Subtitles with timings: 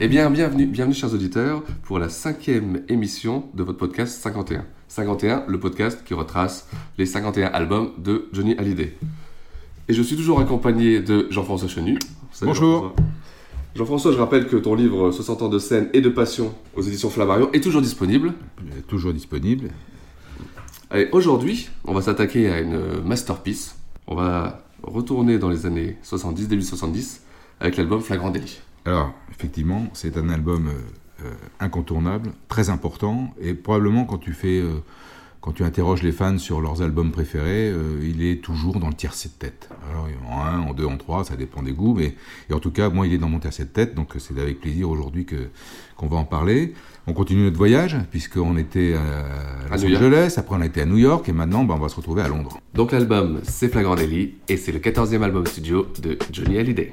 [0.00, 4.64] Eh bien, bienvenue, bienvenue chers auditeurs pour la cinquième émission de votre podcast 51.
[4.86, 6.68] 51, le podcast qui retrace
[6.98, 8.96] les 51 albums de Johnny Hallyday.
[9.88, 11.98] Et je suis toujours accompagné de Jean-François Chenu.
[12.30, 12.94] Salut, Bonjour.
[13.74, 14.12] Jean-François.
[14.12, 17.50] Je rappelle que ton livre 60 ans de scène et de passion aux éditions Flammarion
[17.52, 18.34] est toujours disponible.
[18.64, 19.70] Il est toujours disponible.
[20.90, 23.74] Allez, aujourd'hui, on va s'attaquer à une masterpiece.
[24.06, 27.22] On va retourner dans les années 70, début 70,
[27.58, 28.60] avec l'album Flagrant Délit.
[28.84, 30.72] Alors, effectivement, c'est un album euh,
[31.24, 34.84] euh, incontournable, très important, et probablement quand tu fais, euh,
[35.40, 38.94] quand tu interroges les fans sur leurs albums préférés, euh, il est toujours dans le
[38.94, 39.68] tiercé de tête.
[39.90, 42.14] Alors, en 1, en 2, en 3, ça dépend des goûts, mais
[42.48, 44.60] et en tout cas, moi, il est dans mon tiercé de tête, donc c'est avec
[44.60, 45.48] plaisir aujourd'hui que
[45.96, 46.74] qu'on va en parler.
[47.08, 49.86] On continue notre voyage, puisqu'on était à, À Los.
[49.86, 52.22] Angeles, après on a été à New York, et maintenant, ben, on va se retrouver
[52.22, 52.60] à Londres.
[52.74, 56.92] Donc l'album, c'est Flagrant Délit, et c'est le 14e album studio de Johnny Hallyday.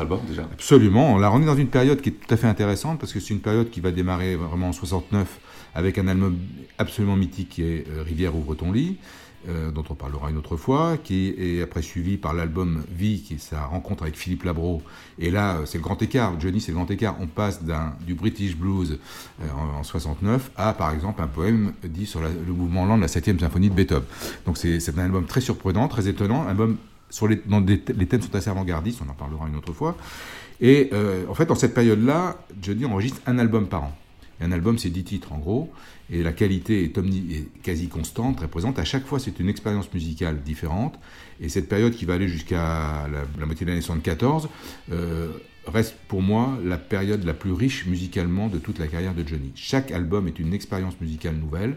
[0.00, 0.42] Albums déjà.
[0.42, 1.18] Absolument.
[1.18, 3.34] Là, on est dans une période qui est tout à fait intéressante parce que c'est
[3.34, 5.40] une période qui va démarrer vraiment en 69
[5.74, 6.38] avec un album
[6.78, 8.98] absolument mythique qui est euh, Rivière ouvre ton lit,
[9.48, 13.34] euh, dont on parlera une autre fois, qui est après suivi par l'album Vie, qui
[13.34, 14.82] est sa rencontre avec Philippe Labro.
[15.18, 16.38] Et là, euh, c'est le grand écart.
[16.38, 17.16] Johnny, c'est le grand écart.
[17.20, 17.60] On passe
[18.06, 18.98] du British blues
[19.42, 23.08] en, en 69 à, par exemple, un poème dit sur le mouvement lent de la
[23.08, 24.06] 7e symphonie de Beethoven.
[24.46, 26.76] Donc c'est un album très surprenant, très étonnant, un album
[27.12, 27.42] sur les,
[27.94, 29.96] les thèmes sont assez avant-gardistes, on en parlera une autre fois.
[30.62, 33.96] Et euh, en fait, dans cette période-là, Johnny enregistre un album par an.
[34.40, 35.70] Et un album, c'est 10 titres en gros,
[36.10, 38.78] et la qualité est, quasi constante, très présente.
[38.78, 40.98] À chaque fois, c'est une expérience musicale différente.
[41.40, 43.08] Et cette période qui va aller jusqu'à
[43.38, 44.48] la, moitié de l'année 74
[44.90, 45.32] euh,
[45.66, 49.52] reste pour moi la période la plus riche musicalement de toute la carrière de Johnny.
[49.54, 51.76] Chaque album est une expérience musicale nouvelle,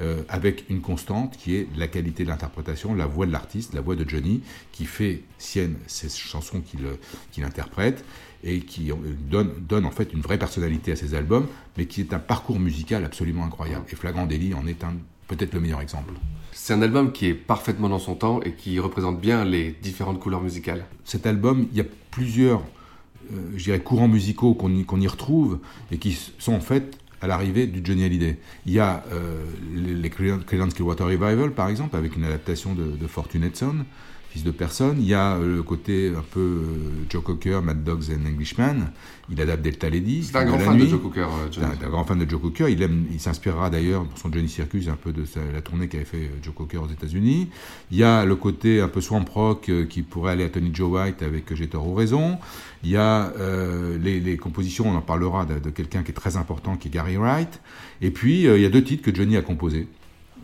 [0.00, 3.80] euh, avec une constante qui est la qualité de l'interprétation, la voix de l'artiste, la
[3.80, 6.96] voix de Johnny, qui fait sienne ces chansons qu'il euh,
[7.30, 8.04] qu'il interprète
[8.42, 8.94] et qui euh,
[9.28, 11.46] donne, donne en fait une vraie personnalité à ses albums,
[11.76, 13.84] mais qui est un parcours musical absolument incroyable.
[13.90, 14.94] Et Flagrant Délit en est un
[15.30, 16.12] peut-être le meilleur exemple.
[16.52, 20.18] C'est un album qui est parfaitement dans son temps et qui représente bien les différentes
[20.18, 20.84] couleurs musicales.
[21.04, 22.62] Cet album, il y a plusieurs,
[23.56, 25.58] dirais, courants musicaux qu'on y, retrouve
[25.92, 28.38] et qui sont en fait à l'arrivée du Johnny Hallyday.
[28.66, 29.44] Il y a euh,
[29.74, 33.84] les, Creedence Clearwater Revival, par exemple, avec une adaptation de, de Fortune Son,
[34.30, 34.96] fils de personne.
[35.00, 36.64] Il y a euh, le côté un peu euh,
[37.10, 38.76] Joe Cocker, Mad Dogs and Englishman.
[39.32, 40.24] Il adapte Delta Lady.
[40.24, 40.86] C'est un grand fan de.
[40.86, 42.68] Joe Cocker, euh, C'est un, un grand fan de Joe Cocker.
[42.68, 45.88] Il, aime, il s'inspirera d'ailleurs pour son Johnny Circus un peu de sa- la tournée
[45.88, 47.48] qu'avait fait Joe Cocker aux États-Unis.
[47.90, 50.90] Il y a le côté un peu swamp rock qui pourrait aller à Tony Joe
[50.92, 52.38] White avec J'ai tort ou raison.
[52.82, 56.14] Il y a euh, les, les compositions, on en parlera de, de quelqu'un qui est
[56.14, 57.60] très important, qui est Gary Wright.
[58.00, 59.86] Et puis euh, il y a deux titres que Johnny a composés.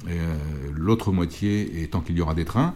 [0.09, 0.37] Euh,
[0.75, 2.75] L'autre moitié est Tant qu'il y aura des trains.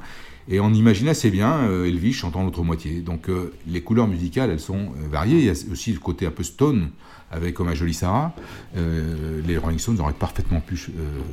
[0.51, 3.01] Et on imagine assez bien euh, Elvis chantant l'autre moitié.
[3.01, 5.39] Donc euh, les couleurs musicales, elles sont euh, variées.
[5.39, 6.91] Il y a aussi le côté un peu stone
[7.33, 8.35] avec Comme à Jolie Sarah.
[9.47, 10.91] Les Rolling Stones auraient parfaitement pu ch-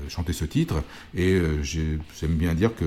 [0.09, 0.75] chanter ce titre.
[1.15, 2.85] Et j'ai- j'aime bien dire que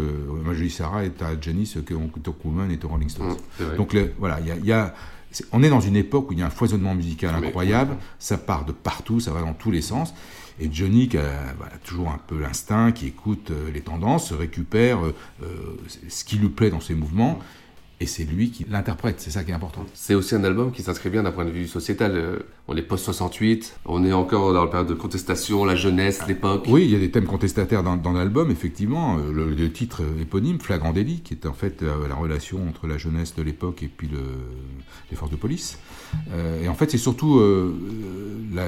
[0.49, 3.35] à Jolie Sarah est à Jenny ce que Octo Coolman est aux Rolling Stones.
[3.59, 3.77] Mmh.
[3.77, 4.94] Donc voilà, il y a-
[5.50, 7.97] on est dans une époque où il y a un foisonnement musical incroyable.
[8.21, 10.15] Ça part de partout, ça va dans tous les sens.
[10.61, 11.55] Et Johnny, qui a
[11.85, 15.47] toujours un peu l'instinct, qui écoute euh, les tendances, récupère euh, euh,
[16.09, 17.39] ce qui lui plaît dans ses mouvements,
[18.02, 19.20] et c'est lui qui l'interprète.
[19.20, 19.85] C'est ça qui est important.
[19.94, 22.12] C'est aussi un album qui s'inscrit bien d'un point de vue sociétal.
[22.14, 26.64] Euh, On est post-68, on est encore dans la période de contestation, la jeunesse, l'époque.
[26.69, 29.19] Oui, il y a des thèmes contestataires dans, dans l'album, effectivement.
[29.19, 32.87] Euh, Le, le titre éponyme, Flagrant délit, qui est en fait euh, la relation entre
[32.87, 34.19] la jeunesse de l'époque et puis le-
[35.11, 35.79] les forces de police.
[36.32, 37.75] Euh, et en fait, c'est surtout euh,
[38.55, 38.67] la,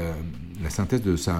[0.62, 1.36] la synthèse de sa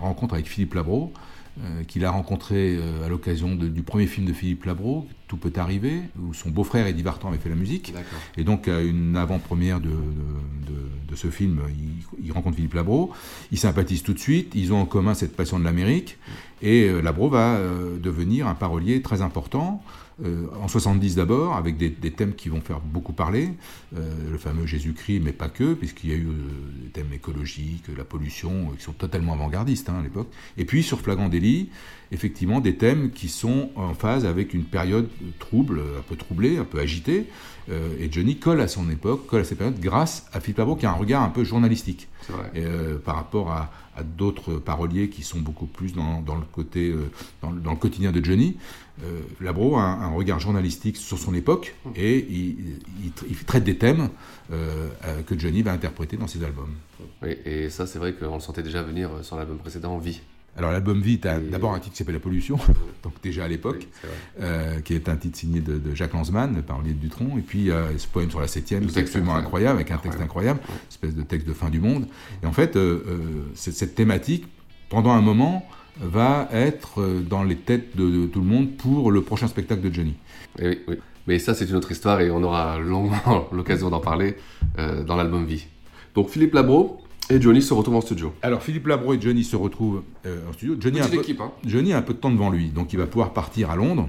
[0.00, 1.12] rencontre avec Philippe Labro,
[1.58, 5.52] euh, qu'il a rencontré euh, à l'occasion du premier film de Philippe Labro, Tout peut
[5.56, 7.92] arriver, où son beau-frère Eddie Vartan avait fait la musique.
[8.36, 12.74] Et donc, à une avant-première de, de, de- de ce film, il, il rencontre Philippe
[12.74, 13.12] Labro.
[13.52, 14.52] Ils sympathisent tout de suite.
[14.54, 16.18] Ils ont en commun cette passion de l'Amérique.
[16.62, 17.58] Et euh, Labro va
[18.02, 19.82] devenir un parolier très important.
[20.24, 23.50] Euh, en 70 d'abord, avec des, des thèmes qui vont faire beaucoup parler,
[23.96, 27.84] euh, le fameux Jésus-Christ, mais pas que, puisqu'il y a eu euh, des thèmes écologiques,
[27.96, 30.28] la pollution, euh, qui sont totalement avant-gardistes hein, à l'époque.
[30.56, 31.68] Et puis sur Flagrant délit,
[32.12, 35.08] effectivement, des thèmes qui sont en phase avec une période
[35.38, 37.26] trouble, un peu troublée, un peu agitée.
[37.98, 40.86] Et Johnny colle à son époque, colle à cette période grâce à Philippe Labro qui
[40.86, 42.52] a un regard un peu journalistique C'est vrai.
[42.54, 42.64] Et,
[43.04, 47.10] par rapport à, à d'autres paroliers qui sont beaucoup plus dans, le côté, euh,
[47.42, 48.56] dans, le- quotidien de Johnny.
[49.02, 54.08] Euh, Labro a un, regard journalistique sur son époque et il, traite des thèmes
[54.52, 56.74] euh, euh, que Johnny va interpréter dans ses albums.
[57.44, 60.20] Et ça, c'est vrai qu'on le sentait déjà venir sur l'album précédent, Vie.
[60.56, 62.56] Alors l'album Vie, tu as Et- d'abord un titre qui s'appelle La pollution,
[63.02, 63.80] donc déjà à l'époque.
[63.80, 63.88] Oui,
[64.36, 67.36] c'est euh, qui est un titre signé de, de Jacques Lanzmann, le parolier de Dutronc,
[67.36, 69.78] et puis euh, ce poème sur la septième, Le qui est texte absolument incroyable.
[69.78, 70.60] incroyable, avec un texte incroyable,
[70.90, 72.06] espèce de texte de fin du monde.
[72.42, 73.18] Et en fait, euh, euh,
[73.54, 74.46] cette, thématique,
[74.88, 75.66] pendant un moment,
[76.00, 79.92] va être dans les têtes de, de tout le monde pour le prochain spectacle de
[79.92, 80.14] Johnny.
[80.58, 80.96] Eh oui, oui.
[81.26, 84.36] Mais ça, c'est une autre histoire et on aura longuement l'occasion d'en parler
[85.06, 85.66] dans l'album Vie.
[86.14, 87.00] Donc Philippe Labro
[87.30, 88.32] et Johnny se retrouvent en studio.
[88.42, 90.76] Alors Philippe Labro et Johnny se retrouvent euh, en studio.
[90.78, 91.52] Johnny a, peu, équipe, hein.
[91.64, 94.08] Johnny a un peu de temps devant lui, donc il va pouvoir partir à Londres,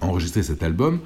[0.00, 1.00] enregistrer cet album.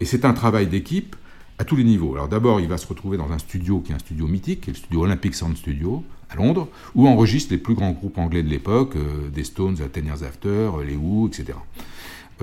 [0.00, 1.14] Et c'est un travail d'équipe
[1.58, 2.14] à tous les niveaux.
[2.14, 4.70] Alors d'abord, il va se retrouver dans un studio qui est un studio mythique, qui
[4.70, 8.42] est le studio Olympic Sound Studio à Londres, où enregistrent les plus grands groupes anglais
[8.42, 11.58] de l'époque, euh, des Stones, à Ten Years After, euh, les Who, etc.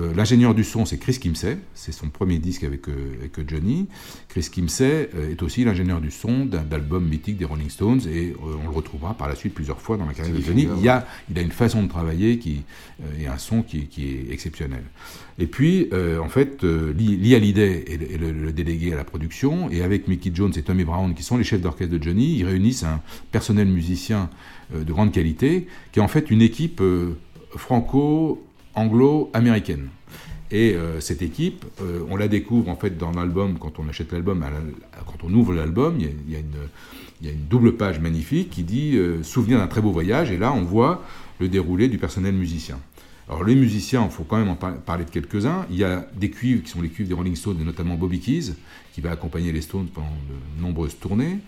[0.00, 1.58] Euh, L'ingénieur du son, c'est Chris Kimsey.
[1.74, 3.86] C'est son premier disque avec, euh, avec Johnny.
[4.28, 8.34] Chris Kimsey euh, est aussi l'ingénieur du son d'un d'albums mythiques des Rolling Stones et
[8.42, 10.68] on le retrouvera par la suite plusieurs fois dans la carrière de Johnny.
[10.78, 12.62] Il, y a, il a une façon de travailler qui,
[13.20, 14.82] et un son qui, qui est exceptionnel.
[15.38, 15.88] Et puis,
[16.22, 20.08] en fait, Lee, Hallyday est, le, est le- le délégué à la production et avec
[20.08, 23.00] Mickey Jones et Tommy Brown, qui sont les chefs d'orchestre de Johnny, ils réunissent un
[23.32, 24.30] personnel musicien
[24.74, 27.16] de grande qualité qui est en fait une équipe euh,
[28.78, 29.88] franco-anglo-américaine.
[30.50, 34.12] Et euh, cette équipe, euh, on la découvre en fait dans l'album, quand on achète
[34.12, 34.42] l'album,
[35.06, 36.46] quand on ouvre l'album, il y a, il y a une,
[37.20, 40.30] il y a une double page magnifique qui dit euh, Souvenir d'un très beau voyage,
[40.30, 41.04] et là on voit
[41.38, 42.78] le déroulé du personnel musicien.
[43.28, 45.66] Alors les musiciens, il faut quand même en par- parler de quelques-uns.
[45.70, 48.20] Il y a des cuivres qui sont les cuivres des Rolling Stones, et notamment Bobby
[48.20, 48.54] Keys,
[48.94, 50.06] qui va accompagner les Stones pendant
[50.56, 51.38] de nombreuses tournées.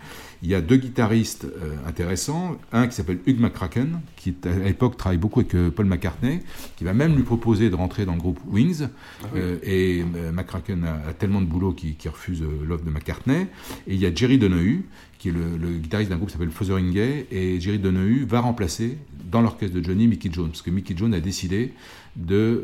[0.43, 4.95] Il y a deux guitaristes euh, intéressants, un qui s'appelle Hugh McCracken, qui à l'époque
[4.95, 6.41] travaille beaucoup avec euh, Paul McCartney,
[6.77, 8.87] qui va même lui proposer de rentrer dans le groupe Wings.
[9.35, 13.47] Euh, et McCracken a, a tellement de boulot qu'il refuse l'offre de McCartney.
[13.87, 14.85] Et il y a Jerry Donahue,
[15.17, 18.97] qui est le, le guitariste d'un groupe qui s'appelle Fotheringay, et Jerry Donahue va remplacer
[19.31, 21.73] dans l'orchestre de Johnny Mickey Jones, parce que Mickey Jones a décidé
[22.15, 22.61] de euh,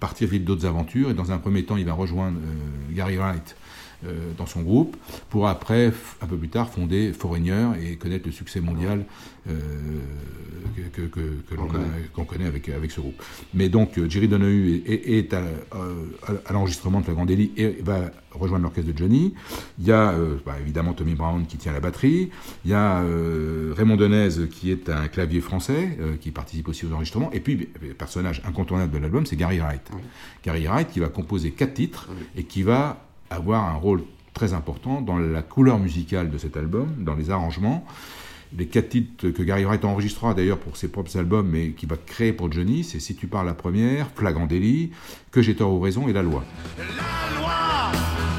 [0.00, 3.56] partir vivre d'autres aventures, et dans un premier temps, il va rejoindre euh, Gary Wright
[4.36, 4.96] dans son groupe,
[5.30, 9.04] pour après, un peu plus tard, fonder Foreigner et connaître le succès mondial
[9.48, 9.58] euh,
[10.92, 11.68] que, que, que, l'on
[12.14, 13.22] qu'on connaît avec, avec ce groupe.
[13.52, 15.42] Mais donc, Jerry Donahue est, est à,
[16.46, 19.34] à l'enregistrement de Flagrant Délit et va rejoindre l'orchestre de Johnny.
[19.78, 22.30] Il y a bah, évidemment Tommy Brown qui tient la batterie.
[22.64, 23.02] Il y a
[23.76, 27.30] Raymond Denez qui est un clavier français qui participe aussi aux enregistrements.
[27.32, 29.90] Et puis, le personnage incontournable de l'album, c'est Gary Wright.
[30.44, 35.00] Gary Wright qui va composer quatre titres et qui va avoir un rôle très important
[35.00, 37.84] dans la couleur musicale de cet album, dans les arrangements.
[38.56, 41.96] Les quatre titres que Gary Wright enregistrera d'ailleurs pour ses propres albums, mais qui va
[41.96, 44.92] créer pour Johnny, c'est Si tu parles la première, Flagrant délit,
[45.32, 46.44] Que j'ai tort ou raison et La loi.
[46.78, 48.33] La loi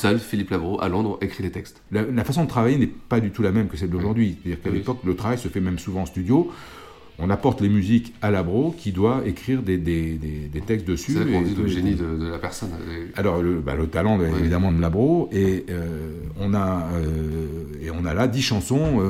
[0.00, 1.82] seul Philippe Labro à Londres écrit les textes.
[1.92, 4.36] La, la façon de travailler n'est pas du tout la même que celle d'aujourd'hui.
[4.42, 6.50] C'est-à-dire qu'à l'époque, le travail se fait même souvent en studio.
[7.22, 11.12] On apporte les musiques à Labro qui doit écrire des, des- des- des textes dessus.
[11.12, 12.70] C'est qu'on dit le génie de, de la personne.
[13.14, 17.90] Alors le, bah, le talent de- évidemment de Labro et euh, on a euh, et
[17.90, 19.02] on a là dix chansons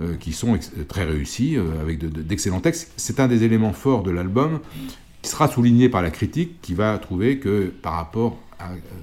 [0.00, 2.92] euh, qui sont très réussies avec de- de- d'excellents textes.
[2.96, 4.60] C'est un des éléments forts de l'album
[5.22, 8.38] qui sera souligné par la critique qui va trouver que par rapport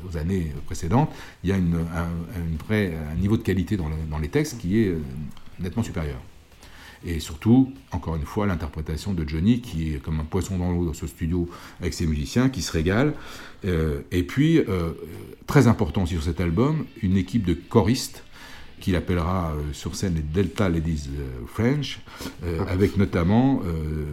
[0.08, 1.12] aux années précédentes,
[1.44, 5.02] il y a un, niveau de qualité dans les textes qui est euh,
[5.60, 6.20] nettement supérieur.
[7.06, 10.86] Et surtout, encore une fois, l'interprétation de Johnny, qui est comme un poisson dans l'eau
[10.86, 11.48] dans ce studio
[11.80, 13.14] avec ses musiciens, qui se régale.
[13.64, 14.94] Euh, et puis, euh,
[15.46, 18.24] très important aussi sur cet album, une équipe de choristes
[18.80, 22.00] qu'il appellera euh, sur scène les Delta Ladies euh, French,
[22.44, 24.06] euh, avec notamment euh,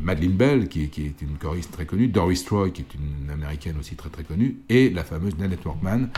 [0.00, 3.30] Madeleine Bell, qui, est- qui est une choriste très connue, Doris Troy, qui est une
[3.30, 6.08] américaine aussi très très connue, et la fameuse Nanette Workman,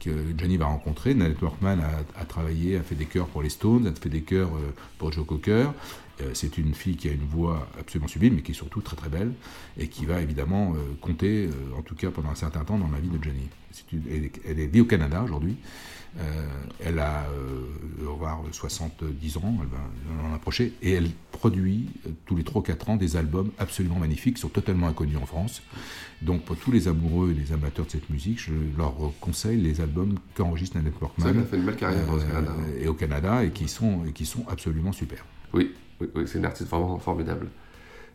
[0.00, 1.14] que Johnny va rencontrer.
[1.14, 4.22] Nanette Workman a, a travaillé, a fait des chœurs pour les Stones, a fait des
[4.22, 4.50] chœurs
[4.98, 5.70] pour Joe Cocker.
[6.34, 9.08] C'est une fille qui a une voix absolument sublime, mais qui est surtout très très
[9.08, 9.32] belle,
[9.78, 13.08] et qui va évidemment compter, en tout cas pendant un certain temps, dans la vie
[13.08, 13.48] de Johnny.
[13.92, 15.54] Une- elle, est- elle est au Canada aujourd'hui.
[16.18, 16.46] Euh,
[16.84, 22.36] elle a, euh, avoir 70 ans, elle va en approcher, et elle produit euh, tous
[22.36, 25.62] les 3-4 ans des albums absolument magnifiques, qui sont totalement inconnus en France.
[26.22, 29.80] Donc pour tous les amoureux et les amateurs de cette musique, je leur conseille les
[29.80, 32.52] albums qu'enregistre Nanette Workman qu'elle a fait une belle carrière au Canada.
[32.80, 35.24] et au Canada, et qui sont, et qui sont absolument super.
[35.52, 37.48] Oui, oui, oui, c'est une artiste vraiment formidable.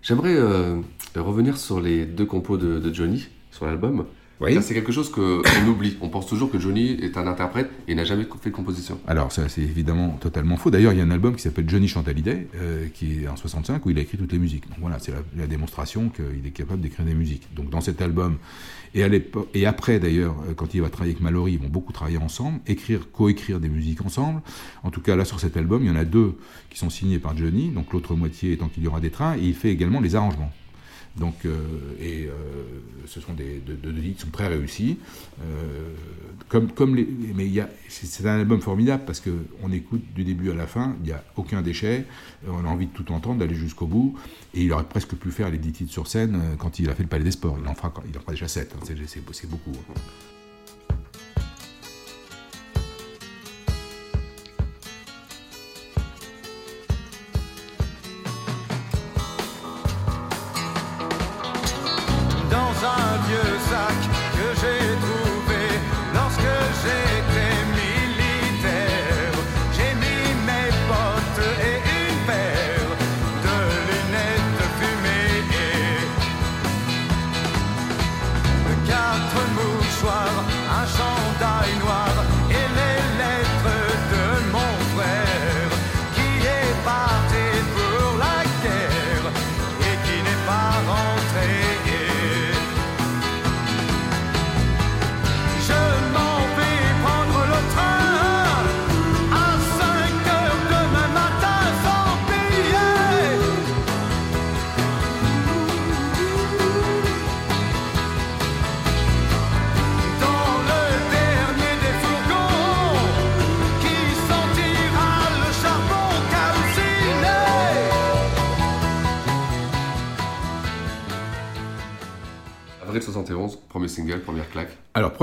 [0.01, 0.81] J'aimerais euh,
[1.15, 4.05] revenir sur les deux compos de, de Johnny sur l'album.
[4.43, 4.57] Oui.
[4.61, 5.97] C'est quelque chose qu'on oublie.
[6.01, 8.99] On pense toujours que Johnny est un interprète et n'a jamais fait de composition.
[9.07, 10.69] Alors ça c'est évidemment totalement faux.
[10.69, 13.85] D'ailleurs il y a un album qui s'appelle Johnny Chantalidé, euh, qui est en 65
[13.85, 14.67] où il a écrit toutes les musiques.
[14.67, 17.47] Donc voilà, c'est la, la démonstration qu'il est capable d'écrire des musiques.
[17.55, 18.37] Donc dans cet album
[18.93, 19.09] et à
[19.53, 22.59] et après d'ailleurs euh, quand il va travailler avec Mallory, ils vont beaucoup travailler ensemble,
[22.67, 24.41] écrire, coécrire des musiques ensemble.
[24.83, 26.35] En tout cas là sur cet album il y en a deux
[26.69, 29.41] qui sont signés par Johnny, donc l'autre moitié étant qu'il y aura des trains et
[29.41, 30.51] il fait également les arrangements.
[31.15, 31.59] Donc, euh,
[31.99, 32.31] et euh,
[33.05, 34.97] ce sont des de, de- qui sont très réussis.
[35.41, 35.93] Euh,
[36.49, 37.47] comme, comme les, mais
[37.87, 39.29] c'est, un album formidable parce que
[39.61, 42.05] on écoute du début à la fin, il n'y a aucun déchet,
[42.47, 44.17] on a envie de tout entendre, d'aller jusqu'au bout.
[44.55, 47.03] Et il aurait presque pu faire les 10 titres sur scène quand il a fait
[47.03, 47.57] le Palais des Sports.
[47.61, 49.71] Il en fera, il en fera déjà 7, c'est, c'est, c'est beaucoup.
[49.71, 49.99] hein.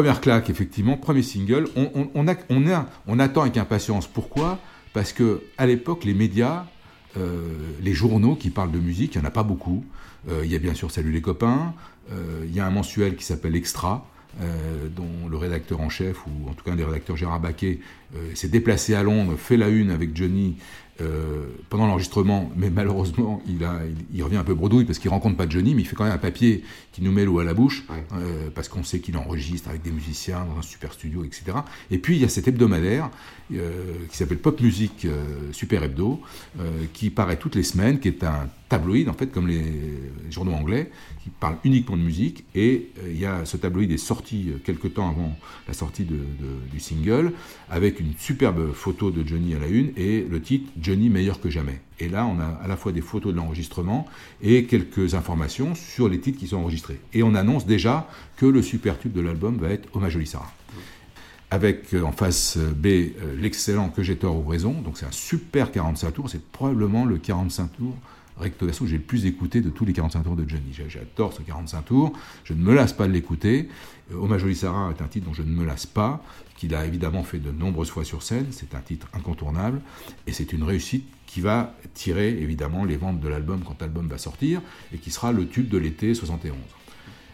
[0.00, 1.68] Première claque, effectivement, premier single.
[1.76, 4.06] On, attend avec impatience.
[4.06, 4.58] Pourquoi?
[4.94, 6.64] Parce que à l'époque, les médias,
[7.18, 7.50] euh,
[7.82, 9.84] les journaux qui parlent de musique, il n'y en a pas beaucoup.
[10.30, 11.74] Euh, il y a bien sûr Salut les copains.
[12.12, 14.06] Euh, il y a un mensuel qui s'appelle Extra.
[14.96, 17.80] Dont le rédacteur en chef, ou en tout cas un des rédacteurs Gérard Baquet,
[18.34, 20.56] s'est déplacé à Londres, fait la une avec Johnny
[21.00, 25.10] euh, pendant l'enregistrement, mais malheureusement, il, a, il, il, revient un peu bredouille parce qu'il
[25.10, 27.44] rencontre pas Johnny, mais il fait quand même un papier qui nous met l'eau à
[27.44, 28.04] la bouche, Ouais.
[28.14, 31.44] euh, parce qu'on sait qu'il enregistre avec des musiciens dans un super studio, etc.
[31.90, 33.10] Et puis il y a cet hebdomadaire
[33.54, 33.70] euh,
[34.10, 35.06] qui s'appelle Pop Music
[35.52, 36.20] Super Hebdo,
[36.92, 39.64] qui paraît toutes les semaines, qui est un tabloïd, en fait, comme les,
[40.30, 40.90] journaux anglais,
[41.24, 42.44] qui parle uniquement de musique.
[42.54, 46.70] Et il y a ce tabloïd est sorti quelques temps avant la sortie de, de-
[46.70, 47.32] du single,
[47.68, 51.50] avec une superbe photo de Johnny à la une et le titre Johnny meilleur que
[51.50, 51.80] jamais.
[51.98, 54.06] Et là, on a à la fois des photos de l'enregistrement
[54.42, 57.00] et quelques informations sur les titres qui sont enregistrés.
[57.12, 60.52] Et on annonce déjà que le super tube de l'album va être Hommage au Sarah
[61.50, 64.80] avec euh, en face euh, B euh, l'excellent Que j'ai tort ou raison.
[64.80, 66.30] Donc c'est un super 45 tours.
[66.30, 67.96] C'est probablement le 45 tours
[68.38, 70.72] recto verso que j'ai le plus écouté de tous les 45 tours de Johnny.
[70.88, 72.12] J'adore ce 45 tours.
[72.44, 73.68] Je ne me lasse pas de l'écouter.
[74.14, 76.22] Hommage au Sarah est un titre dont je ne me lasse pas,
[76.60, 78.46] qu'il a évidemment fait de nombreuses fois sur scène.
[78.50, 79.80] C'est un titre incontournable
[80.26, 84.18] et c'est une réussite qui va tirer évidemment les ventes de l'album quand l'album va
[84.18, 84.60] sortir
[84.92, 86.54] et qui sera le tube de l'été 71.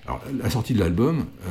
[0.06, 1.48] Alors, la sortie de l'album, euh,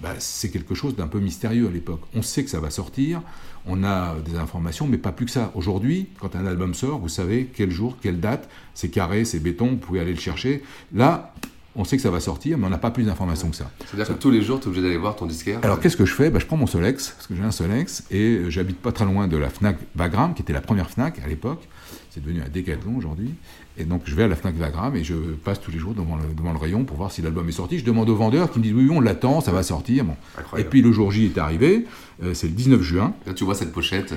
[0.00, 2.00] bah, c'est quelque chose d'un peu mystérieux à l'époque.
[2.14, 3.20] On sait que ça va sortir,
[3.66, 5.52] on a des informations, mais pas plus que ça.
[5.54, 9.72] Aujourd'hui, quand un album sort, vous savez quel jour, quelle date, c'est carré, c'est béton,
[9.72, 10.62] vous pouvez aller le chercher.
[10.94, 11.34] Là,
[11.76, 13.70] on sait que ça va sortir, mais on n'a pas plus d'informations que ça.
[13.86, 15.60] C'est-à-dire que tous les jours, tu es obligé d'aller voir ton disquaire.
[15.62, 16.30] Alors qu'est-ce que je fais?
[16.30, 19.04] Bah, Je prends mon Solex, parce que j'ai un Solex, et euh, j'habite pas très
[19.04, 21.68] loin de la Fnac Vagram, qui était la première Fnac à l'époque.
[22.10, 23.34] C'est devenu un Decathlon aujourd'hui.
[23.76, 26.16] Et donc je vais à la Fnac Vagram et je passe tous les jours devant
[26.16, 27.78] le, devant le rayon pour voir si l'album est sorti.
[27.78, 30.04] Je demande au vendeur qui me dit oui, oui, on l'attend, ça va sortir.
[30.04, 30.16] Bon.
[30.56, 31.86] Et puis le jour J est arrivé,
[32.24, 33.14] euh, c'est le 19 juin.
[33.26, 34.12] Là, tu vois cette pochette.
[34.12, 34.16] euh,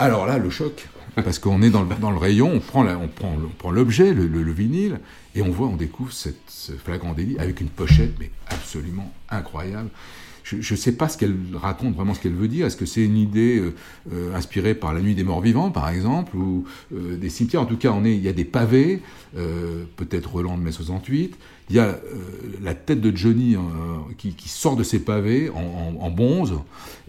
[0.00, 0.88] Alors là, le choc,
[1.22, 5.00] parce qu'on est dans le, rayon, on prend, l'objet, le, le- le vinyle,
[5.34, 9.88] et on voit, on découvre cette, ce flagrant délit avec une pochette, mais absolument incroyable.
[10.44, 12.66] Je ne sais pas ce qu'elle raconte, vraiment ce qu'elle veut dire.
[12.66, 13.74] Est-ce que c'est une idée euh,
[14.12, 17.62] euh, inspirée par La Nuit des Morts Vivants, par exemple, ou euh, des cimetières?
[17.62, 19.02] En tout cas, on il y a des pavés,
[19.96, 21.36] peut-être Roland de mai 68.
[21.68, 21.98] Il y a
[22.62, 23.56] la tête de Johnny
[24.18, 26.54] qui, sort de ses pavés en, bonze,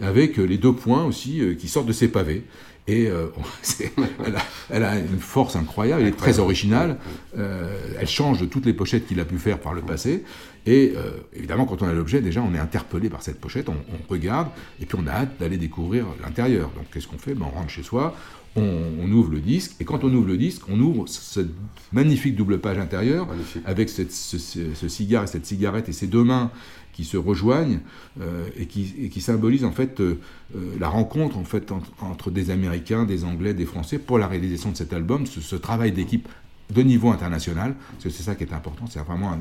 [0.01, 2.43] avec les deux points aussi qui sortent de ses pavés.
[2.87, 3.27] Et euh,
[4.25, 6.97] elle, a, elle a une force incroyable, elle est très originale.
[7.37, 10.23] Euh, elle change de toutes les pochettes qu'il a pu faire par le passé.
[10.65, 13.73] Et euh, évidemment, quand on a l'objet, déjà, on est interpellé par cette pochette, on,
[13.73, 14.49] on regarde,
[14.81, 16.69] et puis on a hâte d'aller découvrir l'intérieur.
[16.75, 17.33] Donc, qu'est-ce qu'on fait?
[17.33, 18.15] Ben, On rentre chez soi,
[18.55, 18.61] on,
[19.01, 21.47] on ouvre le disque, et quand on ouvre le disque, on ouvre cette
[21.93, 23.63] magnifique double page intérieure, Magnifique.
[23.65, 26.51] avec cette- ce, ce- ce cigare et cette cigarette et ces deux mains
[26.97, 27.79] qui se rejoignent
[28.21, 30.19] euh, et, qui, et qui symbolisent en fait euh,
[30.55, 34.27] euh, la rencontre en fait entre, entre des Américains, des Anglais, des Français pour la
[34.27, 36.27] réalisation de cet album, ce, ce travail d'équipe
[36.75, 39.39] de niveau international, parce que c'est ça qui est important, c'est vraiment un,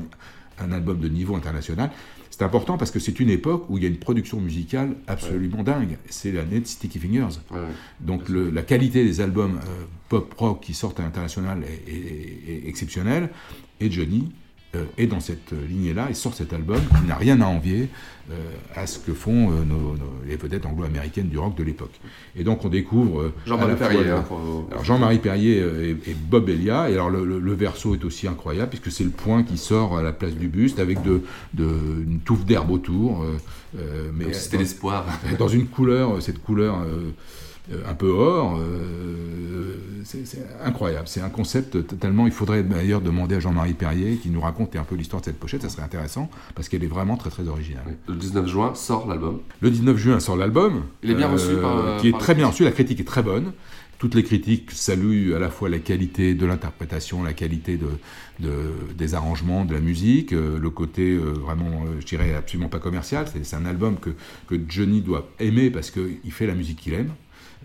[0.63, 1.89] un album de niveau international.
[2.29, 5.63] C'est important parce que c'est une époque où il y a une production musicale absolument
[5.63, 5.97] dingue.
[6.07, 7.39] C'est l'année de Sticky Fingers.
[7.49, 7.57] Ouais.
[8.01, 12.51] Donc le- la qualité des albums euh, pop rock qui sortent à l'international est, est-
[12.65, 13.29] est exceptionnelle.
[13.79, 14.29] Et Johnny
[14.97, 17.87] est dans cette euh, lignée-là et sort cet album qui n'a rien à envier
[18.29, 18.33] euh,
[18.75, 21.93] à ce que font euh, nos, nos- les vedettes anglo-américaines du rock de l'époque.
[22.35, 26.13] Et donc on découvre euh, Jean-Marie Perrier, hein, pour- alors Jean-Marie Perrier euh, et, et
[26.13, 26.89] Bob Elia.
[26.89, 29.97] Et alors le, le- le verso est aussi incroyable puisque c'est le point qui sort
[29.97, 31.21] à la place du buste avec de,
[31.53, 33.23] de- une touffe d'herbe autour.
[33.23, 33.37] euh,
[33.79, 35.05] euh, mais c'était l'espoir.
[35.39, 37.11] dans une couleur, cette couleur euh, euh,
[37.87, 40.23] un peu or, euh, c'est
[40.63, 41.07] incroyable.
[41.07, 42.25] C'est un concept totalement.
[42.27, 45.39] Il faudrait d'ailleurs demander à Jean-Marie Perrier qui nous raconte un peu l'histoire de cette
[45.39, 45.61] pochette.
[45.63, 47.83] Ça serait intéressant parce qu'elle est vraiment très très originale.
[48.07, 49.39] Le 19 juin sort l'album.
[49.61, 50.75] Le 19 juin sort l'album.
[50.77, 52.63] euh, Il est bien reçu par- Qui est par très bien reçu.
[52.63, 53.51] La critique est très bonne.
[53.99, 57.87] Toutes les critiques saluent à la fois la qualité de l'interprétation, la qualité de,
[58.39, 62.69] de- des arrangements, de la musique, euh, le côté euh, vraiment, euh, je dirais, absolument
[62.69, 63.25] pas commercial.
[63.33, 64.11] C'est c'est un album que,
[64.47, 67.09] que Johnny doit aimer parce qu'il fait la musique qu'il aime.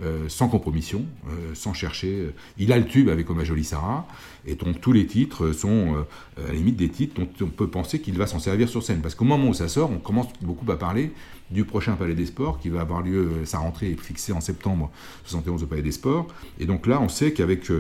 [0.00, 2.08] Euh, sans compromission, euh, sans chercher.
[2.12, 4.06] euh, Il a le tube avec Hommage Jolie Sarah,
[4.46, 6.04] et donc tous les titres sont
[6.38, 9.00] à la limite des titres dont on peut penser qu'il va s'en servir sur scène.
[9.02, 11.12] Parce qu'au moment où ça sort, on commence beaucoup à parler
[11.50, 14.90] du prochain Palais des Sports qui va avoir lieu, sa rentrée est fixée en septembre
[15.26, 16.26] 71 au Palais des Sports.
[16.58, 17.70] Et donc là, on sait qu'avec,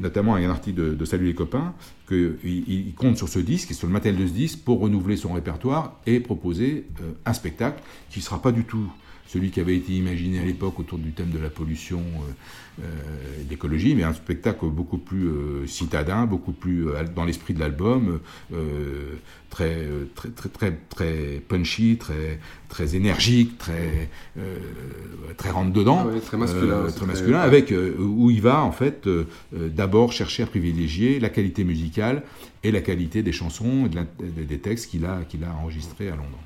[0.00, 1.72] notamment avec un article de, Salut les copains,
[2.08, 5.16] qu'il il- il compte sur ce disque sur le matériel de ce disque pour renouveler
[5.16, 6.86] son répertoire et proposer
[7.24, 8.90] un spectacle qui ne sera pas du tout
[9.32, 12.02] celui qui avait été imaginé à l'époque autour du thème de la pollution
[12.78, 15.30] et de l'écologie, mais un spectacle beaucoup plus
[15.66, 18.20] citadin, beaucoup plus dans l'esprit de l'album,
[19.50, 24.08] très, très, très, très, très punchy, très, très énergique, très,
[25.36, 29.08] très rentre dedans, Ah très masculin, très masculin, avec où il va en fait
[29.52, 32.22] d'abord chercher à privilégier la qualité musicale
[32.64, 36.08] et la qualité des chansons et de la, des textes qu'il a, qu'il a enregistrés
[36.08, 36.38] à Londres.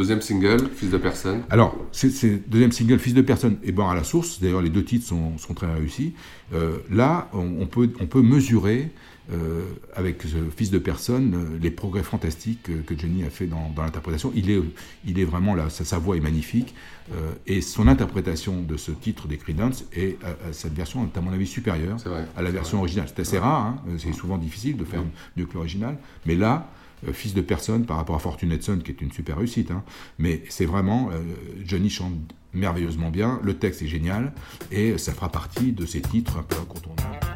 [0.00, 1.42] Deuxième single, Fils de personne.
[1.50, 4.40] Alors, c'est deuxième single, Fils de personne et Bon à la source.
[4.40, 6.14] D'ailleurs, les deux titres sont, sont très réussis.
[6.54, 8.92] Euh, là, on, on, peut, on peut mesurer
[9.30, 9.60] euh,
[9.94, 13.68] avec ce Fils de personne euh, les progrès fantastiques que, que Johnny a fait dans,
[13.76, 14.32] dans l'interprétation.
[14.34, 14.62] Il est,
[15.04, 16.74] il est vraiment là, sa, sa voix est magnifique
[17.12, 21.18] euh, et son interprétation de ce titre des Creedence est à, à cette version est
[21.18, 22.84] à mon avis supérieure vrai, à la version vrai.
[22.84, 23.08] originale.
[23.14, 25.04] C'est assez rare, hein, c'est souvent difficile de faire
[25.36, 26.70] mieux que l'original, mais là
[27.12, 29.70] fils de personne par rapport à Fortunate Son, qui est une super réussite.
[29.70, 29.82] Hein.
[30.18, 31.22] Mais c'est vraiment, euh,
[31.64, 32.14] Johnny chante
[32.52, 34.32] merveilleusement bien, le texte est génial,
[34.72, 37.29] et ça fera partie de ces titres un peu incontournables.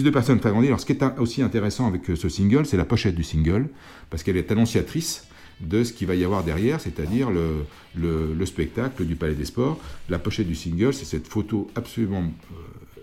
[0.00, 0.68] Fils de personne très grandi.
[0.68, 3.68] Alors, ce qui est aussi intéressant avec ce single, c'est la pochette du single,
[4.08, 5.26] parce qu'elle est annonciatrice
[5.60, 9.44] de ce qu'il va y avoir derrière, c'est-à-dire le, le, le, spectacle du Palais des
[9.44, 9.78] Sports.
[10.08, 12.54] La pochette du single, c'est cette photo absolument euh,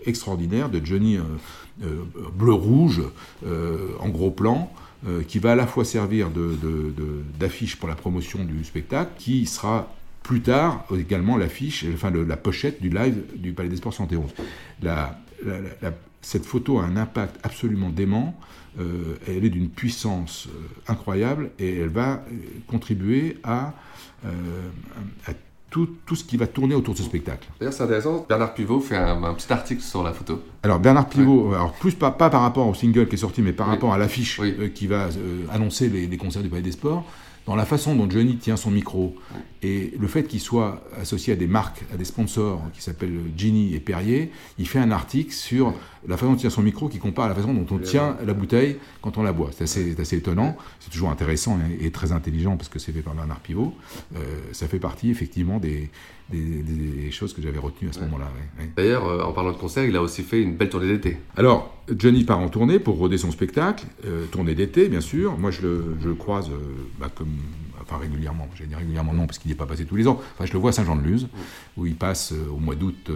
[0.06, 1.22] extraordinaire de Johnny euh,
[1.84, 2.02] euh,
[2.36, 3.02] bleu-rouge
[4.00, 4.72] en gros plan.
[5.28, 6.30] qui va à la fois servir
[7.38, 12.82] d'affiche pour la promotion du spectacle, qui sera plus tard également l'affiche, enfin la pochette
[12.82, 14.32] du live du Palais des Sports 71.
[14.82, 18.34] La, la, la, cette photo a un impact absolument dément,
[18.78, 22.36] euh, elle est d'une puissance euh, incroyable et elle va euh,
[22.68, 23.72] contribuer à,
[24.24, 25.32] à
[25.70, 27.48] tout, tout, ce qui va tourner autour de ce spectacle.
[27.58, 30.42] D'ailleurs, c'est intéressant, Bernard Pivot fait un, un, petit article sur la photo.
[30.62, 31.56] Alors, Bernard Pivot, ouais.
[31.56, 33.74] alors plus pas, pas, par rapport au single qui est sorti, mais par oui.
[33.74, 34.72] rapport à l'affiche oui.
[34.72, 35.08] qui va
[35.50, 37.04] annoncer les, les, concerts du Palais des Sports,
[37.48, 39.16] dans la façon dont Johnny tient son micro
[39.62, 43.74] et le fait qu'il soit associé à des marques, à des sponsors qui s'appellent Ginny
[43.74, 45.72] et Perrier, il fait un article sur
[46.06, 48.16] la façon dont il tient son micro qui compare à la façon dont on tient
[48.24, 49.50] la bouteille quand on la boit.
[49.52, 53.00] C'est assez, assez, étonnant, c'est toujours intéressant et, et, très intelligent parce que c'est fait
[53.00, 53.74] par Bernard Pivot.
[54.16, 54.18] Euh,
[54.52, 55.90] ça fait partie effectivement des,
[56.30, 58.06] des, des choses que j'avais retenues à ce ouais.
[58.06, 58.26] moment-là.
[58.26, 58.70] Ouais, ouais.
[58.76, 61.16] D'ailleurs, euh, en parlant de concert, il a aussi fait une belle tournée d'été.
[61.36, 65.38] Alors, Johnny part en tournée pour roder son spectacle, euh, tournée d'été bien sûr.
[65.38, 66.50] Moi je le, je le croise
[66.98, 67.36] bah, comme,
[67.88, 70.20] enfin régulièrement, j'allais dire régulièrement non parce qu'il n'y est pas passé tous les ans.
[70.34, 71.28] Enfin je le vois à Saint-Jean-de-Luz
[71.76, 73.10] où il passe euh, au mois d'août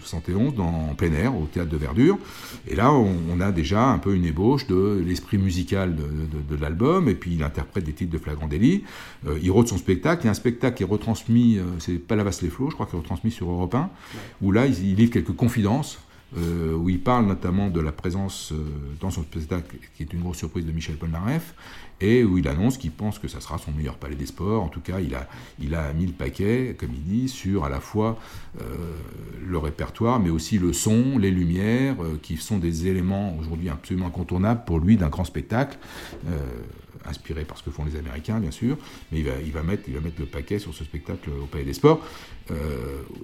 [0.00, 2.18] 71 dans, en plein air au théâtre de Verdure.
[2.66, 6.56] Et là on, on a déjà un peu une ébauche de l'esprit musical de, de,
[6.56, 8.84] de l'album et puis il interprète des titres de Flagrant délit.
[9.26, 10.22] Euh, il rôde son spectacle.
[10.22, 12.86] Il y a un spectacle qui est retransmis, euh, c'est Palavas les Flots, je crois
[12.86, 13.90] qu'il est retransmis sur Europe 1,
[14.42, 15.98] où là il, il livre quelques confidences
[16.36, 18.56] euh, où il parle notamment de la présence euh,
[19.00, 21.54] dans son spectacle, qui est une grosse surprise de Michel Polnareff,
[22.00, 24.62] et où il annonce qu'il pense que ça sera son meilleur palais des sports.
[24.62, 25.14] En tout cas, il
[25.74, 28.16] a, mis le paquet, comme il dit, sur à la fois
[28.60, 28.64] euh,
[29.44, 34.64] le répertoire, mais aussi le son, les lumières, qui sont des éléments aujourd'hui absolument incontournables
[34.64, 35.78] pour lui d'un grand spectacle
[37.06, 38.76] inspiré par ce que font les Américains, bien sûr,
[39.10, 41.74] mais il va, mettre, il va mettre le paquet sur ce spectacle au Palais des
[41.74, 42.00] Sports.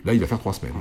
[0.05, 0.73] Là, il va faire trois semaines.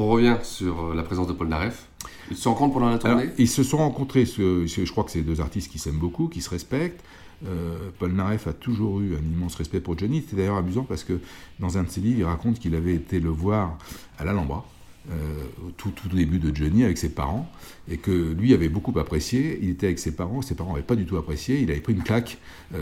[0.00, 1.88] On revient sur la présence de Paul Naref.
[2.30, 3.22] Ils se rencontrent pendant la tournée?
[3.22, 6.40] Alors, Ils se sont rencontrés, je crois que c'est deux artistes qui s'aiment beaucoup, qui
[6.40, 7.02] se respectent.
[7.44, 10.20] Euh, Paul Naref a toujours eu un immense respect pour Johnny.
[10.20, 11.18] C'était d'ailleurs amusant parce que
[11.58, 13.76] dans un de ses livres, il raconte qu'il avait été le voir
[14.20, 14.64] à l'Alhambra.
[15.10, 15.14] Euh,
[15.66, 17.50] au tout, tout début de Johnny avec ses parents
[17.90, 19.58] et que lui avait beaucoup apprécié.
[19.62, 21.60] Il était avec ses parents, ses parents n'avaient pas du tout apprécié.
[21.60, 22.38] Il avait pris une claque
[22.74, 22.78] euh,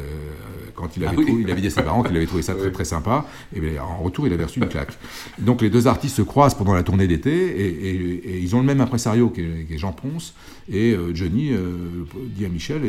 [0.75, 1.39] quand il avait, ah oui.
[1.43, 3.27] il avait dit à ses parents qu'il avait trouvé ça très très sympa.
[3.55, 4.97] Et bien, en retour, il avait reçu une claque.
[5.39, 8.61] Donc les deux artistes se croisent pendant la tournée d'été et, et, et, ils ont
[8.61, 10.35] le même impresario qu'est Jean Ponce.
[10.69, 11.53] Et euh, Johnny
[12.35, 12.83] dit à Michel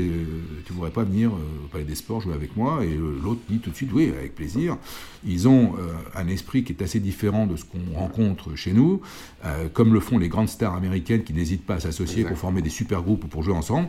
[0.65, 2.83] Tu voudrais pas venir au Palais des Sports jouer avec moi?
[2.83, 4.77] Et l'autre dit tout de suite Oui, avec plaisir.
[5.25, 5.75] Ils ont
[6.15, 9.01] un esprit qui est assez différent de ce qu'on rencontre chez nous.
[9.45, 12.61] euh, comme le font les grandes stars américaines qui n'hésitent pas à s'associer pour former
[12.61, 13.87] des super groupes ou pour jouer ensemble.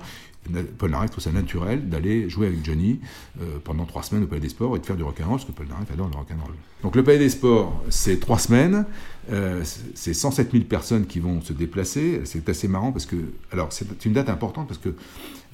[0.79, 3.01] Paul Naref trouve ça naturel d'aller jouer avec Johnny
[3.41, 5.53] euh, pendant trois semaines au Palais des Sports et de faire du rock'n'roll, parce que
[5.53, 6.55] Paul Naref adore le rock'n'roll.
[6.83, 8.87] Donc le Palais des Sports, c'est trois semaines,
[9.31, 9.63] euh,
[9.95, 12.23] c'est 107 000 personnes qui vont se déplacer.
[12.25, 13.17] C'est assez marrant parce que,
[13.53, 14.95] alors c'est une date importante parce que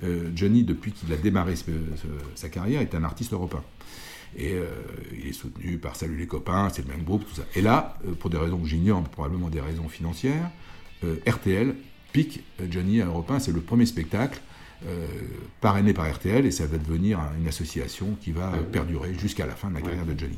[0.05, 1.55] euh, Johnny, depuis qu'il a démarré
[2.35, 3.63] sa carrière, est un artiste européen.
[4.37, 4.57] Et
[5.17, 7.45] il est soutenu par Salut les copains, c'est le même groupe, tout ça.
[7.55, 10.51] Et là, pour des raisons que j'ignore, probablement des raisons financières,
[11.25, 11.77] RTL
[12.15, 14.41] pique Johnny à Europe c'est le premier spectacle
[14.87, 15.07] euh,
[15.63, 19.71] parrainé par RTL, et ça va devenir une association qui va perdurer jusqu'à la fin
[19.71, 20.37] de la carrière de Johnny.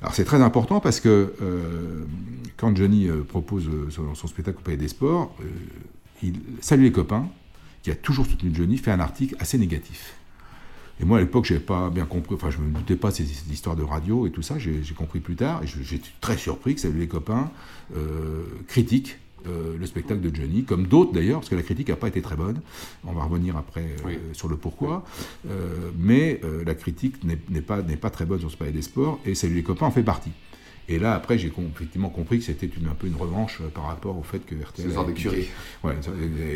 [0.00, 2.06] Alors c'est très important parce que euh,
[2.56, 5.36] quand Johnny euh, propose son, spectacle au Palais des Sports,
[6.22, 7.28] il salue les copains,
[7.82, 10.14] qui a toujours soutenu Johnny, fait un article assez négatif.
[11.00, 13.10] Et moi, à l'époque, je n'avais pas bien compris, enfin, je ne me doutais pas
[13.10, 16.74] ces, histoires de radio et tout ça, j'ai compris plus tard, et j'étais très surpris
[16.74, 17.50] que Salut les copains
[18.66, 22.08] critique euh, le spectacle de Johnny, comme d'autres d'ailleurs, parce que la critique n'a pas
[22.08, 22.60] été très bonne.
[23.06, 25.04] On va revenir après euh, sur le pourquoi.
[25.48, 29.34] Euh, mais la critique n'est pas, pas très bonne sur ce palais des sports, et
[29.34, 30.32] Salut les copains en fait partie.
[30.88, 34.22] Et là, après, j'ai effectivement compris que c'était un peu une revanche par rapport au
[34.22, 34.90] fait que RTL.
[34.90, 35.48] C'est une d'écurie.
[35.84, 35.92] Oui,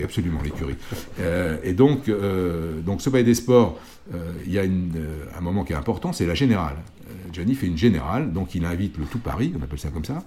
[0.02, 0.76] absolument, l'écurie.
[1.62, 2.10] et donc,
[2.84, 3.78] donc, ce palais des sports,
[4.46, 6.76] il y a un moment qui est important, c'est la générale.
[7.32, 10.22] Johnny fait une générale, donc il invite le tout Paris, on appelle ça comme ça,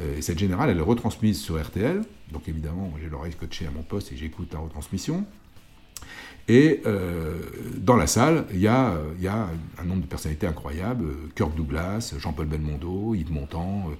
[0.00, 3.70] euh, et cette générale, elle est retransmise sur RTL, donc évidemment, j'ai l'oreille scotchée à
[3.70, 5.24] mon poste et j'écoute la retransmission.
[6.52, 7.34] Et euh,
[7.76, 8.98] dans la salle, il y, a,
[9.78, 11.04] un nombre de personnalités incroyables,
[11.36, 13.94] Kirk Douglas, Jean-Paul Belmondo, Yves Montand, euh,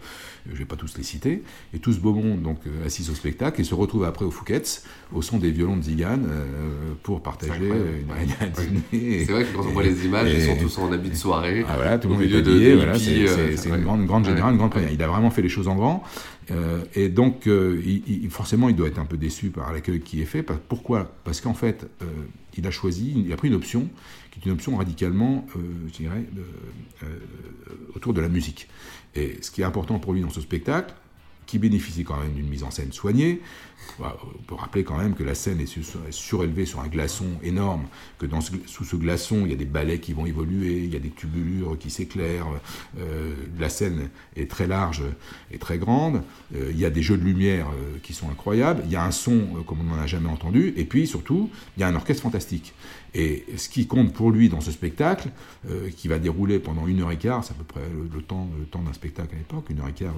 [0.46, 3.14] je ne vais pas tous les citer, et tout ce beau donc, euh, assis au
[3.14, 6.28] spectacle et se retrouve après au Fouquet's, au son des violons de Zigane,
[7.02, 9.24] pour partager une, un dîner.
[9.24, 11.64] C'est vrai que quand on voit les images, ils sont tous en habit de soirée.
[11.68, 14.70] Ah, voilà, tout le monde est habillé, voilà, c'est une grande, grande générale, une grande
[14.70, 14.92] première.
[14.92, 16.04] Il a vraiment fait les choses en grand.
[16.50, 20.20] Euh, et donc, euh, il, forcément, il doit être un peu déçu par l'accueil qui
[20.20, 20.42] est fait.
[20.42, 21.12] Pourquoi?
[21.24, 22.06] Parce qu'en fait, euh,
[22.56, 23.88] il a choisi, il a pris une option
[24.30, 25.44] qui est une option radicalement,
[25.88, 26.24] je dirais,
[27.96, 28.68] autour de la musique.
[29.16, 30.94] Et ce qui est important pour lui dans ce spectacle,
[31.46, 33.40] qui bénéficie quand même d'une mise en scène soignée.
[33.98, 37.84] On peut rappeler quand même que la scène est surélevée sur un glaçon énorme,
[38.18, 40.96] que dans sous ce glaçon, il y a des balais qui vont évoluer, il y
[40.96, 42.46] a des tubulures qui s'éclairent,
[42.98, 45.02] euh, la scène est très large
[45.50, 46.22] et très grande,
[46.54, 49.04] euh, il y a des jeux de lumière euh, qui sont incroyables, il y a
[49.04, 51.94] un son comme on n'en a jamais entendu, et puis surtout, il y a un
[51.94, 52.74] orchestre fantastique.
[53.12, 55.30] Et ce qui compte pour lui dans ce spectacle,
[55.96, 57.80] qui va dérouler pendant une heure et quart, c'est à peu près
[58.14, 60.14] le, temps, le temps d'un spectacle à l'époque, une heure et quart,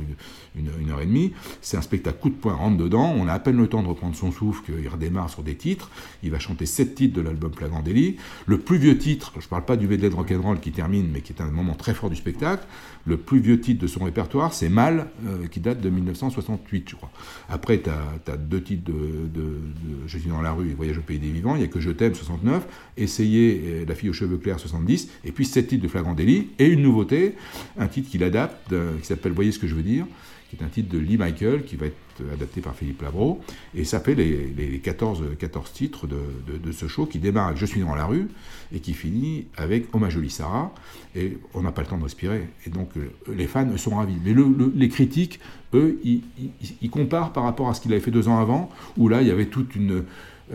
[0.54, 3.14] une, une heure et demie, c'est un spectacle coup de poing, rentre dedans.
[3.16, 5.90] On a à peine le temps de reprendre son souffle qu'il redémarre sur des titres.
[6.22, 8.16] Il va chanter sept titres de l'album Plagandelli.
[8.46, 11.20] Le plus vieux titre, je ne parle pas du medley de rock'n'roll qui termine, mais
[11.20, 12.66] qui est un moment très fort du spectacle.
[13.04, 16.96] Le plus vieux titre de son répertoire, c'est Mal, euh, qui date de 1968, je
[16.96, 17.10] crois.
[17.48, 19.60] Après, tu as, deux titres de,
[20.06, 21.54] Je suis dans la rue et Voyage au pays des vivants.
[21.56, 22.66] Il n'y a que Je t'aime, 69.
[22.96, 25.08] Essayer euh, La fille aux cheveux clairs, 70.
[25.24, 27.34] Et puis sept titres de Flagrant Et une nouveauté,
[27.78, 30.06] un titre qu'il adapte, euh, qui s'appelle Voyez ce que je veux dire
[30.52, 31.96] qui est un titre de Lee Michael, qui va être
[32.30, 33.40] adapté par Philippe Labro,
[33.74, 37.80] et ça fait les, 14, 14 titres de, ce show qui démarre avec Je suis
[37.80, 38.28] dans la rue,
[38.70, 40.74] et qui finit avec Hommage Jolie Sarah,
[41.16, 42.48] et on n'a pas le temps de respirer.
[42.66, 44.16] Et donc euh, les fans sont ravis.
[44.22, 44.34] Mais
[44.74, 45.40] les critiques,
[45.72, 49.22] eux, ils, comparent par rapport à ce qu'il avait fait deux ans avant, où là,
[49.22, 50.04] il y avait toute une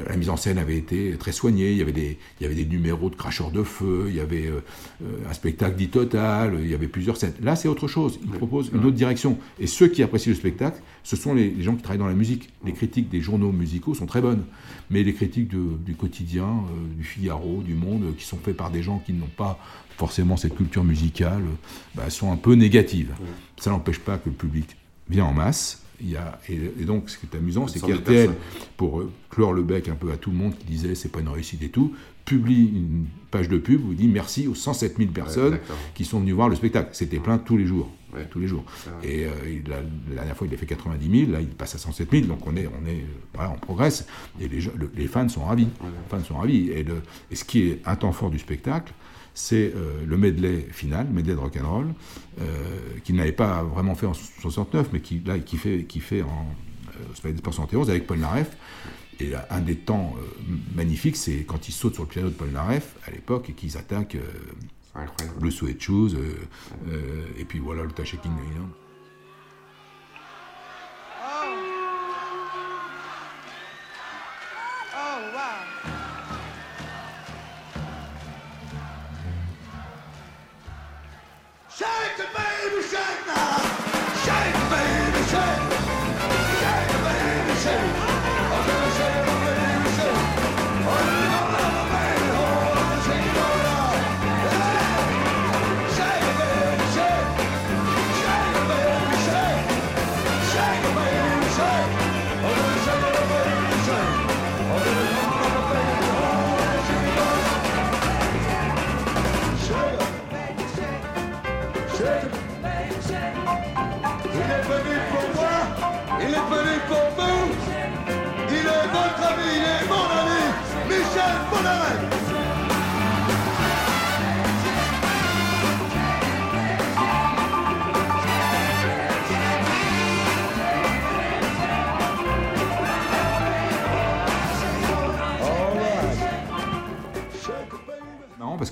[0.05, 2.55] la mise en scène avait été très soignée, il y avait des, il y avait
[2.55, 4.59] des numéros de cracheurs de feu, il y avait euh,
[5.03, 7.33] euh, un spectacle dit total, il y avait plusieurs scènes.
[7.41, 9.37] Là, c'est autre chose, il propose une autre direction.
[9.59, 12.49] Et ceux qui apprécient le spectacle, ce sont les, gens qui travaillent dans la musique.
[12.65, 14.43] Les critiques des journaux musicaux sont très bonnes,
[14.89, 16.63] mais les critiques du quotidien,
[16.95, 19.59] du Figaro, du Monde, qui sont faites par des gens qui n'ont pas
[19.97, 21.43] forcément cette culture musicale,
[21.95, 23.13] bah, sont un peu négatives.
[23.57, 24.75] Ça n'empêche pas que le public
[25.09, 28.31] vient en masse, il y a, et, donc, ce qui est amusant, c'est qu'RTL,
[28.75, 31.21] pour euh, clore le bec un peu à tout le monde qui disait c'est pas
[31.21, 34.97] une réussite et tout, publie une page de pub où il dit merci aux 107
[34.97, 35.59] 000 personnes
[35.95, 36.89] qui sont venues voir le spectacle.
[36.91, 37.89] C'était plein tous les jours.
[38.31, 38.63] Tous les jours.
[39.03, 39.29] Et euh,
[39.67, 39.81] la,
[40.15, 42.55] dernière fois, il a fait 90 000, là, il passe à 107 000, donc on
[42.55, 44.07] est, on est, voilà, on progresse.
[44.39, 44.59] Et les,
[44.95, 45.67] les fans sont ravis.
[45.83, 46.69] Les fans sont ravis.
[46.71, 48.91] Et, le, et ce qui est un temps fort du spectacle,
[49.37, 51.93] c'est euh, le medley final, le medley de rock'n'roll,
[52.41, 52.43] euh,
[53.03, 56.47] qu'il n'avait pas vraiment fait en 69, mais qui, là, qui fait, qui fait en
[56.89, 58.57] euh, 71 avec Paul Naref.
[59.19, 62.49] Et un des temps euh, magnifiques, c'est quand ils sautent sur le piano de Paul
[62.49, 64.17] Naref à l'époque et qu'ils attaquent
[65.39, 66.15] le Sweat Shoes,
[67.37, 68.21] et puis voilà le it,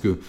[0.14, 0.20] que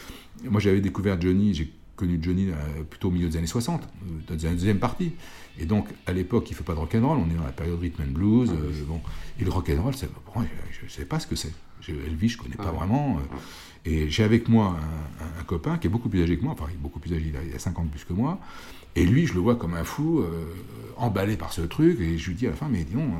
[0.50, 4.36] moi j'avais découvert Johnny, j'ai connu Johnny euh, plutôt au milieu des années 60, euh,
[4.36, 5.14] dans la deuxième partie.
[5.60, 7.80] Et donc, à l'époque, il ne fait pas de rock'n'roll, on est dans la période
[7.80, 8.52] rhythm and blues.
[8.52, 9.02] euh, bon.
[9.40, 10.44] Et le rock'n'roll, c'est- bon,
[10.80, 11.52] je ne sais pas ce que c'est.
[11.90, 13.18] Elvis, je ne connais pas vraiment.
[13.18, 13.90] euh.
[13.90, 14.78] Et j'ai avec moi
[15.20, 17.00] un, un- un copain qui est beaucoup plus âgé que moi, enfin, il est beaucoup
[17.00, 18.40] plus âgé, il a, il a 50 plus que moi.
[18.96, 20.46] Et lui, je le vois comme un fou, euh,
[20.98, 22.00] emballé par ce truc.
[22.00, 23.18] Et je lui dis à la fin, mais dis donc, euh,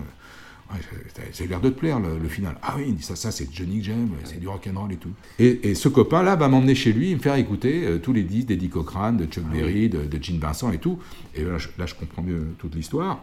[1.34, 2.58] ça- a l'air de te plaire le, le final.
[2.62, 4.98] Ah oui, il me dit ça, ça c'est Johnny que j'aime, c'est du rock'n'roll et
[4.98, 5.12] tout.
[5.40, 8.48] Et, et ce copain-là va m'emmener chez lui, me faire écouter euh, tous les disques
[8.48, 11.00] d'Eddie Cochrane, de Chuck Berry, de, de Gene Vincent et tout.
[11.36, 13.22] Et là, je, là, je comprends mieux toute l'histoire.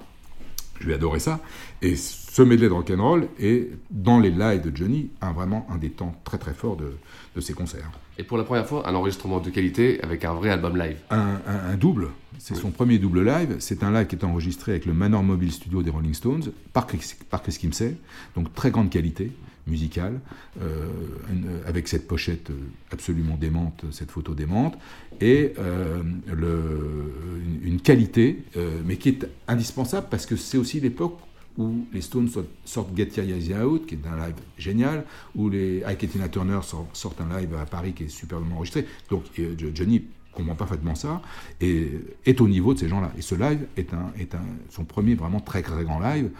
[0.80, 1.40] Je vais adorer ça.
[1.82, 5.90] Et ce medley de rock'n'roll est, dans les lives de Johnny, un, vraiment un des
[5.90, 6.96] temps très très forts de,
[7.36, 7.90] de ses concerts.
[8.18, 10.96] Et pour la première fois, un enregistrement de qualité avec un vrai album live.
[11.10, 13.56] Un, un- un double, c'est son premier double live.
[13.58, 16.86] C'est un live qui est enregistré avec le Manor Mobile Studio des Rolling Stones par
[16.86, 17.96] Chris, par Chris Kimsey,
[18.36, 19.32] donc très grande qualité
[19.66, 20.20] musicale,
[20.60, 20.88] euh,
[21.32, 22.54] une- avec cette pochette euh,
[22.90, 24.76] absolument démente, cette photo démente,
[25.22, 31.18] et euh, le- une, qualité, euh, mais qui est indispensable parce que c'est aussi l'époque
[31.56, 32.28] où les Stones
[32.64, 36.28] sortent- Get Your Eyes Out, qui est un live génial, où les Ike et Tina
[36.28, 38.86] Turner sor- sortent un live à Paris qui est superbement enregistré.
[39.08, 40.02] Donc euh, Jo- Johnny
[40.34, 41.22] comprend parfaitement ça
[41.60, 41.90] et
[42.26, 43.10] est au niveau de ces gens-là.
[43.18, 46.30] Et ce live est, un, est un, son premier vraiment très très grand live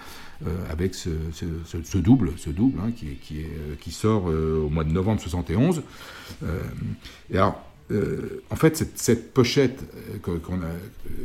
[0.47, 1.09] euh, avec ce,
[1.99, 5.83] double, ce double hein, qui, qui, euh, qui sort euh, au mois de novembre 71.
[6.43, 6.61] Euh,
[7.31, 7.63] et alors,
[8.51, 9.85] en fait, cette, cette pochette
[10.23, 10.73] qu'on a,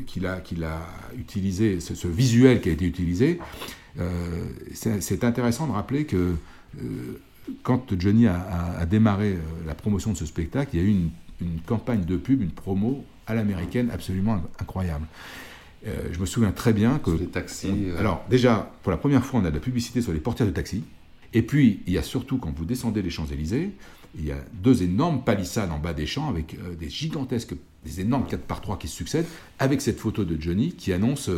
[0.05, 0.81] qu'il a, qu'il a
[1.17, 3.39] utilisé, ce, visuel qui a été utilisé,
[4.73, 6.33] c'est intéressant de rappeler que
[7.63, 11.09] quand Johnny a, a- démarré la promotion de ce spectacle, il y a eu une,
[11.41, 15.05] une campagne de pub, une promo à l'américaine absolument inc- incroyable.
[15.87, 17.11] Euh, je me souviens très bien que...
[17.11, 17.99] Sur les taxis, on- euh.
[17.99, 20.53] alors, déjà, pour la première fois, on a de la publicité sur les portières de
[20.53, 20.83] taxi.
[21.33, 23.71] Et puis, il y a surtout, quand vous descendez les Champs-Élysées,
[24.17, 27.53] il y a deux énormes palissades en bas des champs avec euh, des gigantesques,
[27.85, 29.27] des énormes 4 par 3 qui se succèdent,
[29.59, 31.29] avec cette photo de Johnny qui annonce,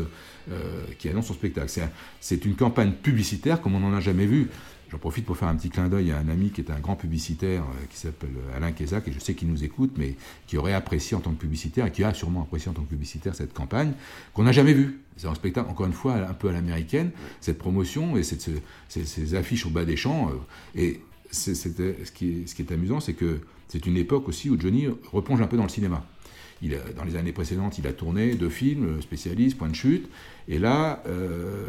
[0.98, 1.70] qui annonce son spectacle.
[1.70, 4.50] C'est un- C'est une campagne publicitaire comme on n'en a jamais vu.
[4.92, 6.98] J'en profite pour faire un petit clin d'œil à un ami qui est un grand
[6.98, 10.16] publicitaire euh, qui s'appelle Alain Kézac, et je sais qu'il nous écoute, mais
[10.48, 12.90] qui aurait apprécié en tant que publicitaire, et qui a sûrement apprécié en tant que
[12.90, 13.94] publicitaire cette campagne,
[14.34, 15.00] qu'on n'a jamais vue.
[15.16, 19.66] C'est un spectacle, encore une fois, un peu à l'américaine, cette promotion et ces, affiches
[19.66, 20.30] au bas des champs.
[20.30, 21.00] euh, et
[21.32, 25.48] c'était- ce, qui est, amusant, c'est que c'est une époque aussi où Johnny replonge un
[25.48, 26.06] peu dans le cinéma.
[26.62, 30.10] Il dans les années précédentes, il a tourné deux films, Spécialiste, Point de chute,
[30.50, 31.66] et là, euh,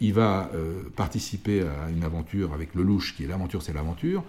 [0.00, 4.22] il va euh, participer à une aventure avec Lelouch, qui est l'aventure, c'est l'aventure.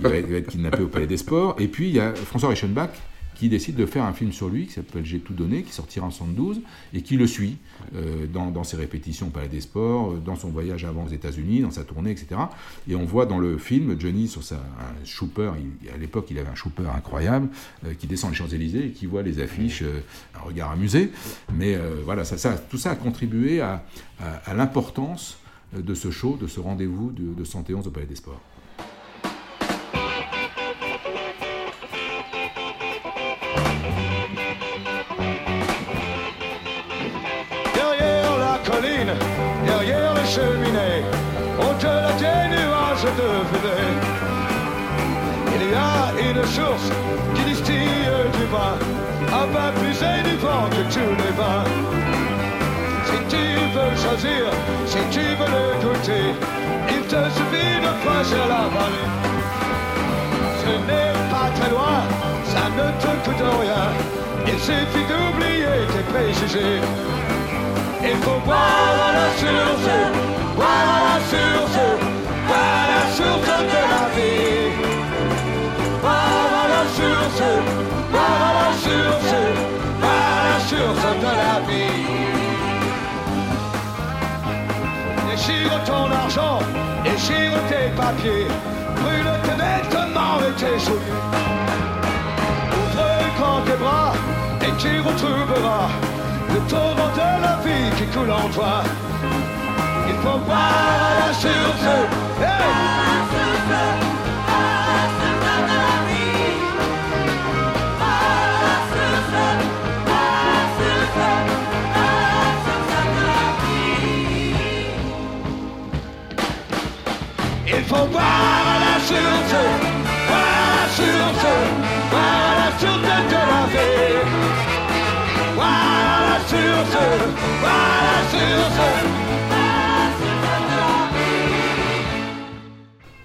[0.00, 1.56] Va, être- va être kidnappé au Palais des Sports.
[1.60, 2.90] Et puis, il y a François Reichenbach
[3.34, 6.06] qui décide de faire un film sur lui qui s'appelle J'ai tout donné, qui sortira
[6.06, 6.60] en 72
[6.92, 7.56] et qui le suit
[7.96, 11.08] euh, dans, dans ses répétitions au Palais des Sports, euh, dans son voyage avant aux
[11.08, 12.40] États-Unis, dans sa tournée, etc.
[12.88, 16.38] Et on voit dans le film Johnny sur sa un chooper, il- à l'époque il
[16.38, 17.48] avait un chooper incroyable,
[17.84, 20.00] euh, qui descend les Champs-Élysées et qui voit les affiches, euh,
[20.36, 21.10] un regard amusé.
[21.54, 23.84] Mais voilà, ça, ça- tout ça a contribué à,
[24.20, 25.38] à- à l'importance
[25.76, 28.40] de ce show, de ce rendez-vous de, de 111 au Palais des Sports.
[46.54, 46.88] Source
[47.34, 48.74] qui distille du vin,
[49.40, 51.66] un vin plus édifiant que tous les vins.
[53.08, 54.42] Si tu veux choisir,
[54.86, 56.26] si tu veux le goûter,
[56.94, 59.10] il te suffit de franchir la vallée.
[60.62, 61.98] Ce n'est pas très loin,
[62.52, 63.86] ça ne te coûte rien,
[64.46, 66.80] il suffit d'oublier tes préjugés.
[68.10, 69.88] Il faut boire à la source,
[87.24, 88.48] déchire tes papiers,
[88.96, 91.22] brûle tes vêtements et tes souliers.
[92.72, 94.12] Ouvre grand tes bras
[94.60, 95.88] et tu retrouveras
[96.52, 98.82] le torrent de la vie qui coule en toi.
[100.08, 101.86] Il faut à la source.
[102.40, 103.13] hey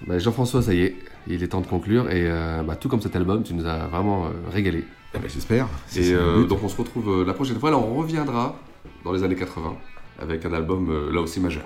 [0.08, 0.96] la Jean-François, ça y est,
[1.26, 3.86] il est temps de conclure et euh, bah, tout comme cet album, tu nous as
[3.86, 4.84] vraiment euh, régalé.
[5.26, 5.66] J'espère.
[5.96, 8.56] Et euh, donc on se retrouve la prochaine fois, là on reviendra
[9.04, 9.76] dans les années 80
[10.20, 11.64] avec un album là aussi majeur.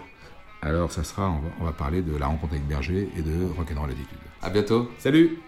[0.65, 4.19] Alors ça sera, on va, parler de la rencontre avec Berger et de Rock'n'Roll Attitude.
[4.41, 4.91] À bientôt.
[4.99, 5.39] Salut